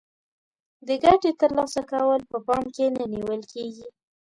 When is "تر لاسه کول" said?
1.41-2.21